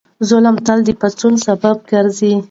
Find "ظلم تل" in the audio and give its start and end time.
0.29-0.79